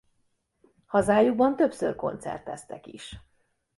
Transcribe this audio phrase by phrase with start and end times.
[0.85, 3.15] Hazájukban többször koncerteztek is.